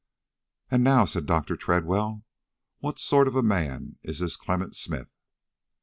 "And 0.71 0.83
now," 0.83 1.05
said 1.05 1.27
Dr. 1.27 1.55
Tredwell, 1.55 2.23
"what 2.79 2.97
sort 2.97 3.27
of 3.27 3.35
a 3.35 3.43
man 3.43 3.99
is 4.01 4.17
this 4.17 4.35
Clement 4.35 4.75
Smith?" 4.75 5.11